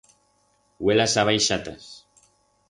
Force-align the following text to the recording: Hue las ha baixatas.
Hue 0.81 0.95
las 0.99 1.15
ha 1.21 1.27
baixatas. 1.31 1.91